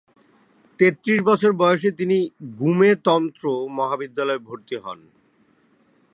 তেত্রিশ 0.79 1.19
বছর 1.21 1.51
বয়সে 1.51 1.89
তিনি 1.91 2.17
গ্যুমে 2.57 2.91
তন্ত্র 3.03 3.43
মহাবিদ্যালয়ে 3.77 4.45
ভর্তি 4.47 4.75
হন। 4.75 4.99